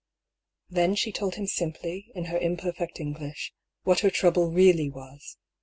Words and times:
Then 0.67 0.95
she 0.95 1.11
told 1.11 1.35
him 1.35 1.45
simply, 1.45 2.09
in 2.15 2.25
her 2.25 2.37
imperfect 2.39 2.99
English, 2.99 3.53
what 3.83 3.99
her 3.99 4.09
trouble 4.09 4.49
really 4.49 4.89
was. 4.89 5.37